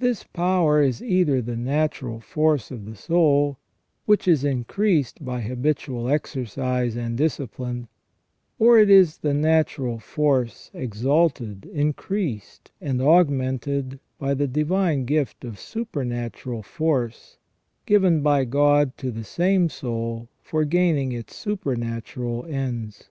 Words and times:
This 0.00 0.24
power 0.24 0.82
is 0.82 1.00
either 1.00 1.40
the 1.40 1.54
natural 1.54 2.18
force 2.18 2.72
of 2.72 2.84
the 2.84 2.96
soul, 2.96 3.60
which 4.06 4.26
is 4.26 4.42
increased 4.42 5.24
by 5.24 5.40
habitual 5.42 6.08
exercise 6.08 6.96
and 6.96 7.16
discipline, 7.16 7.86
or 8.58 8.76
it 8.80 8.90
is 8.90 9.18
the 9.18 9.32
natural 9.32 10.00
force 10.00 10.72
exalted, 10.74 11.64
increased, 11.66 12.72
and 12.80 13.00
augmented 13.00 14.00
by 14.18 14.34
the 14.34 14.48
divine 14.48 15.04
gift 15.04 15.44
of 15.44 15.60
supernatural 15.60 16.64
force, 16.64 17.36
given 17.86 18.20
by 18.20 18.44
God 18.44 18.96
to 18.98 19.12
the 19.12 19.22
same 19.22 19.68
soul 19.68 20.28
for 20.40 20.64
gaining 20.64 21.12
its 21.12 21.36
supernatural 21.36 22.44
ends. 22.46 23.10